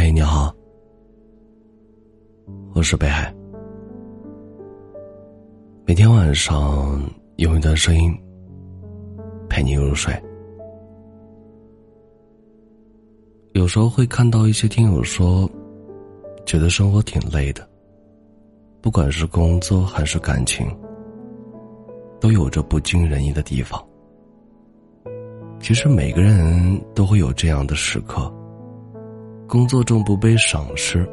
[0.00, 0.54] 嗨，你好，
[2.72, 3.34] 我是北海。
[5.84, 7.02] 每天晚上
[7.38, 8.16] 用一段声音
[9.48, 10.14] 陪你入睡。
[13.54, 15.50] 有时候会看到一些听友说，
[16.46, 17.68] 觉得生活挺累的，
[18.80, 20.64] 不管是工作还是感情，
[22.20, 23.84] 都有着不尽人意的地方。
[25.58, 28.32] 其实每个人都会有这样的时刻。
[29.48, 31.08] 工作中不被赏识，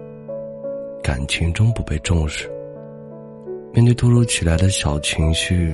[1.01, 2.51] 感情中不被重视。
[3.73, 5.73] 面对突如其来的小情绪，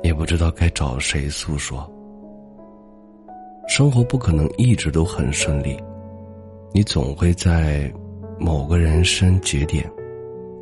[0.00, 1.84] 也不知道该找谁诉说。
[3.66, 5.76] 生活不可能一直都很顺利，
[6.72, 7.92] 你总会在
[8.38, 9.84] 某个人生节点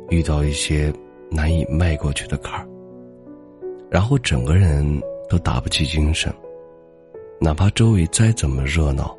[0.09, 0.91] 遇到一些
[1.29, 2.67] 难以迈过去的坎儿，
[3.91, 4.83] 然后整个人
[5.29, 6.33] 都打不起精神，
[7.39, 9.15] 哪怕周围再怎么热闹。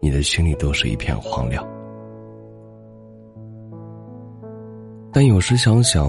[0.00, 1.66] 你的心里都是一片荒凉，
[5.12, 6.06] 但有时想想，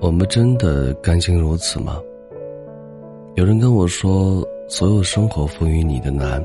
[0.00, 2.00] 我们真的甘心如此吗？
[3.34, 6.42] 有人跟我说，所有生活赋予你的难，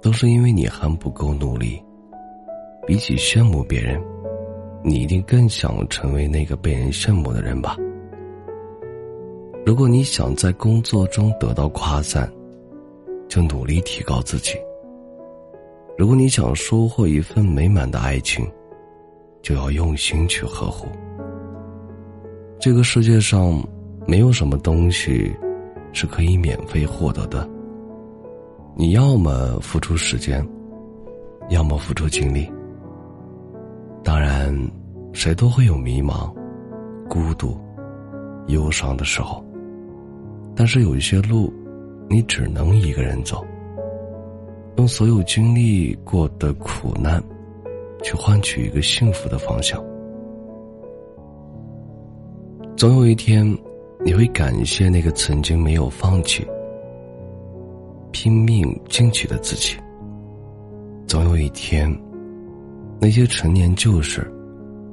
[0.00, 1.80] 都是因为你还不够努力。
[2.86, 4.02] 比起羡慕别人，
[4.82, 7.76] 你一定更想成为那个被人羡慕的人吧？
[9.66, 12.26] 如果你想在工作中得到夸赞，
[13.28, 14.54] 就努力提高自己。
[15.98, 18.48] 如果你想收获一份美满的爱情，
[19.42, 20.86] 就要用心去呵护。
[22.60, 23.60] 这个世界上
[24.06, 25.34] 没有什么东西
[25.92, 27.50] 是可以免费获得的。
[28.76, 30.46] 你要么付出时间，
[31.48, 32.48] 要么付出精力。
[34.04, 34.56] 当然，
[35.12, 36.32] 谁都会有迷茫、
[37.08, 37.58] 孤独、
[38.46, 39.44] 忧伤的时候，
[40.54, 41.52] 但是有一些路，
[42.08, 43.44] 你只能一个人走。
[44.78, 47.20] 用所有经历过的苦难，
[48.04, 49.84] 去换取一个幸福的方向。
[52.76, 53.44] 总有一天，
[54.04, 56.46] 你会感谢那个曾经没有放弃、
[58.12, 59.76] 拼命进取的自己。
[61.08, 61.92] 总有一天，
[63.00, 64.30] 那些陈年旧事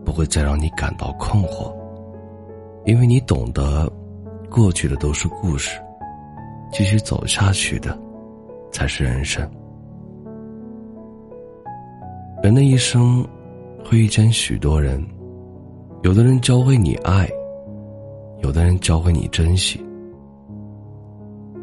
[0.04, 1.72] 不会再让你感到困惑，
[2.86, 3.88] 因为你懂得，
[4.50, 5.80] 过去的都是故事，
[6.72, 7.96] 继续走下去的，
[8.72, 9.48] 才是人生。
[12.46, 13.28] 人的一生，
[13.84, 15.04] 会遇见许多人，
[16.04, 17.28] 有的人教会你爱，
[18.44, 19.84] 有的人教会你珍惜，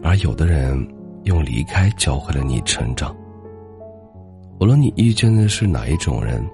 [0.03, 0.77] 而有的人
[1.23, 3.15] 用离开教会了你成长。
[4.59, 6.45] 无论你遇见的是哪一种人，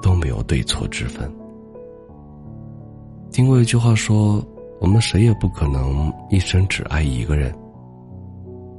[0.00, 1.30] 都没有对错之分。
[3.30, 4.42] 听过一句话说
[4.80, 7.54] ：“我们谁也不可能一生只爱一个人，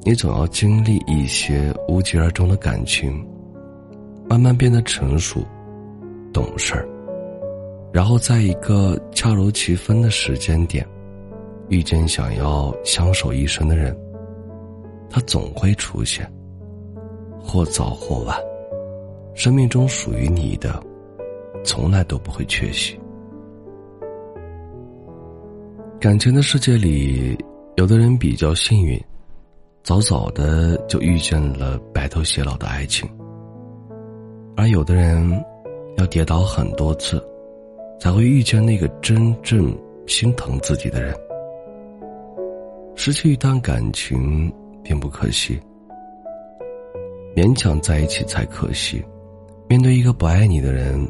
[0.01, 3.23] 你总要经历一些无疾而终的感情。”
[4.29, 5.45] 慢慢变得成熟、
[6.31, 6.87] 懂事儿，
[7.91, 10.87] 然后在一个恰如其分的时间点，
[11.69, 13.95] 遇见想要相守一生的人。
[15.09, 16.27] 他总会出现，
[17.39, 18.35] 或早或晚，
[19.35, 20.81] 生命中属于你的，
[21.63, 22.99] 从来都不会缺席。
[25.99, 27.37] 感情的世界里，
[27.75, 28.99] 有的人比较幸运，
[29.83, 33.07] 早早的就遇见了白头偕老的爱情。
[34.55, 35.45] 而有的人，
[35.97, 37.21] 要跌倒很多次，
[37.99, 39.75] 才会遇见那个真正
[40.05, 41.15] 心疼自己的人。
[42.95, 44.53] 失去一段感情
[44.83, 45.59] 并不可惜，
[47.35, 49.03] 勉强在一起才可惜。
[49.67, 51.03] 面对一个不爱你的人，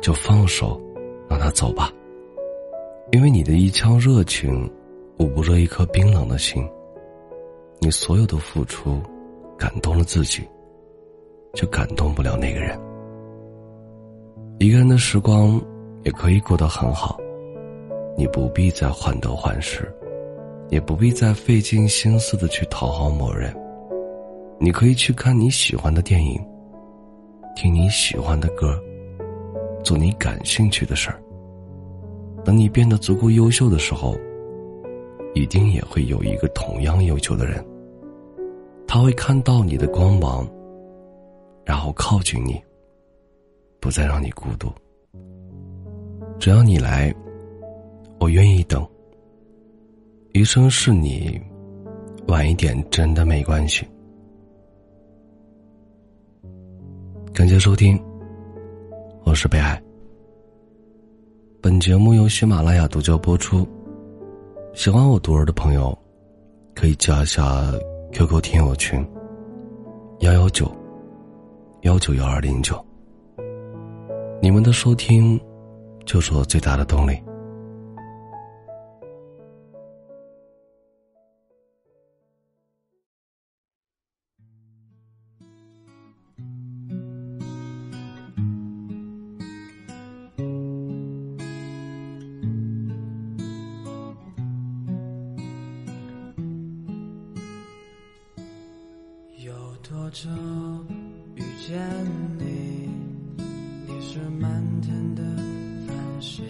[0.00, 0.80] 就放手，
[1.28, 1.92] 让他走吧。
[3.12, 4.68] 因为你的一腔热情，
[5.18, 6.66] 捂不热一颗冰冷的心。
[7.78, 9.00] 你所有的付出，
[9.56, 10.42] 感动了自己。
[11.54, 12.78] 就感动不了那个人。
[14.58, 15.60] 一个人的时光
[16.04, 17.18] 也可以过得很好，
[18.16, 19.88] 你不必再患得患失，
[20.68, 23.54] 也不必再费尽心思的去讨好某人。
[24.58, 26.44] 你可以去看你喜欢的电影，
[27.54, 28.76] 听你喜欢的歌，
[29.84, 31.22] 做你感兴趣的事儿。
[32.44, 34.16] 等你变得足够优秀的时候，
[35.34, 37.64] 一定也会有一个同样优秀的人，
[38.88, 40.44] 他会看到你的光芒。
[41.68, 42.58] 然后靠近你，
[43.78, 44.72] 不再让你孤独。
[46.38, 47.14] 只要你来，
[48.18, 48.88] 我愿意等。
[50.32, 51.38] 余生是你，
[52.26, 53.86] 晚一点真的没关系。
[57.34, 58.02] 感谢收听，
[59.24, 59.78] 我是北海。
[61.60, 63.68] 本节目由喜马拉雅独家播出。
[64.72, 65.96] 喜欢我读儿的朋友，
[66.74, 67.70] 可以加一下
[68.12, 69.06] QQ 听友群：
[70.20, 70.66] 幺幺九。
[71.82, 72.84] 幺九幺二零九。
[74.42, 75.40] 你们的收听，
[76.04, 77.22] 就是我最大的动力。
[99.38, 99.54] 有
[99.88, 100.28] 多久
[101.38, 101.78] 遇见
[102.36, 102.90] 你？
[103.86, 105.22] 你是漫天的
[105.86, 106.44] 繁星，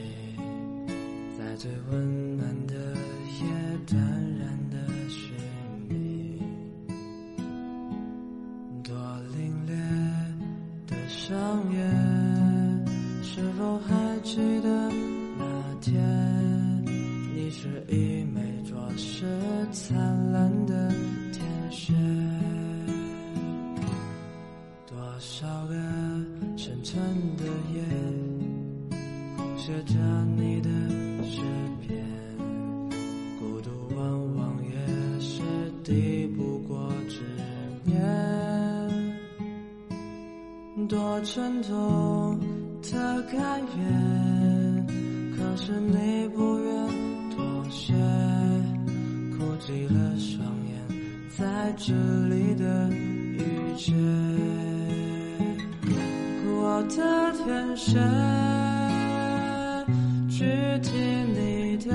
[1.36, 3.44] 在最温暖的夜
[3.86, 3.98] 淡
[4.38, 4.78] 然的
[5.10, 5.34] 寻
[5.90, 6.40] 你。
[8.82, 8.96] 多
[9.36, 9.70] 凛冽
[10.86, 11.36] 的上
[11.70, 12.86] 演，
[13.22, 14.90] 是否还记得
[15.38, 16.17] 那天？
[41.30, 42.40] 沉痛
[42.80, 44.86] 的感言，
[45.36, 46.88] 可是你不愿
[47.36, 47.92] 妥协，
[49.36, 50.72] 哭泣了双眼，
[51.36, 51.92] 在这
[52.28, 53.44] 里的遇
[53.76, 53.94] 见。
[56.46, 56.96] 我的
[57.44, 57.92] 天使，
[60.30, 60.46] 去
[60.82, 60.90] 听
[61.34, 61.90] 你的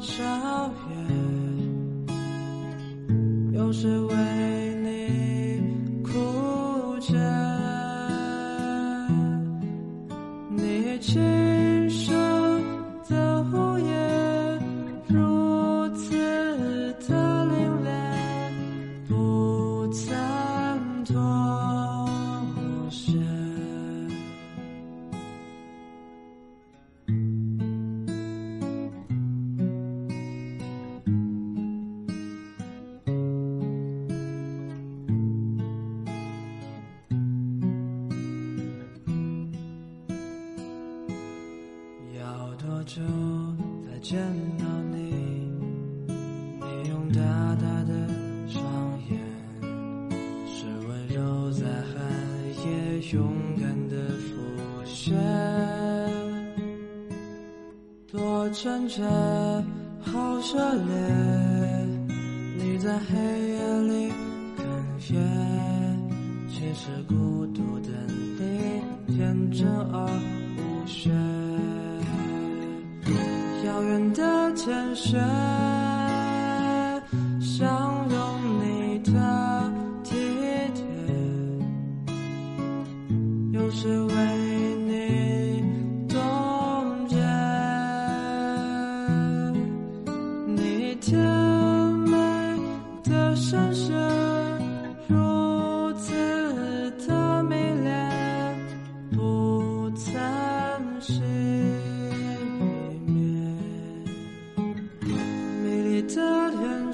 [0.00, 0.24] 笑
[0.88, 0.96] 颜，
[3.52, 4.14] 有时为
[42.88, 43.02] 就
[43.84, 44.18] 再见
[44.56, 44.96] 到你，
[46.08, 47.20] 你用大
[47.56, 47.92] 大的
[48.48, 48.64] 双
[49.10, 49.20] 眼，
[50.46, 52.00] 是温柔在寒
[52.64, 52.66] 夜
[53.12, 53.30] 勇
[53.60, 54.26] 敢的浮
[54.86, 55.14] 现。
[58.10, 59.02] 多真切，
[60.00, 60.90] 好热烈，
[62.56, 64.10] 你在黑夜里
[64.56, 65.20] 哽咽，
[66.48, 67.90] 其实孤独的
[68.38, 70.08] 你天真而
[74.58, 75.77] 前身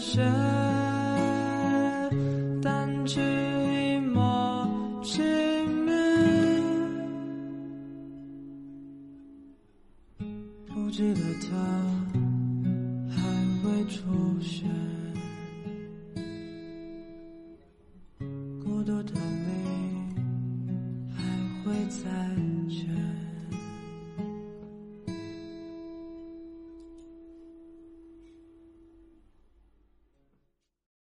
[0.07, 0.21] 些
[2.63, 4.69] 淡去一抹
[5.03, 5.25] 清
[5.87, 5.95] 明，
[10.67, 11.57] 不记得他
[13.09, 13.17] 还
[13.65, 14.03] 未出
[14.43, 14.69] 现，